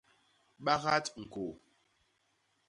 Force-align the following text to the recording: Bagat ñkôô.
Bagat 0.65 1.05
ñkôô. 1.21 1.51